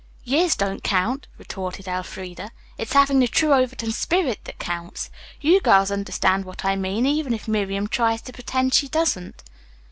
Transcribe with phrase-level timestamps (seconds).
[0.23, 2.49] "Years don't count," retorted Elfreda.
[2.75, 5.11] "It's having the true Overton spirit that counts.
[5.39, 9.43] You girls understand what I mean, even if Miriam tries to pretend she doesn't."